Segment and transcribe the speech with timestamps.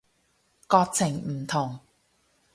[0.65, 1.79] 國情唔同